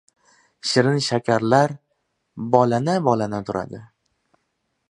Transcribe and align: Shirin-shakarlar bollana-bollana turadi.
Shirin-shakarlar 0.69 1.75
bollana-bollana 2.57 3.45
turadi. 3.51 3.87